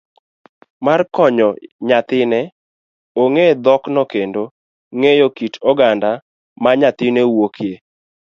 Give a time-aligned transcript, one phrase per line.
[0.85, 1.47] mar konyo
[1.87, 2.39] nyathine
[3.23, 4.43] ong'e dhokno kendo
[4.97, 6.11] ng'eyo kit oganda
[6.63, 7.75] ma nyathine wuokie.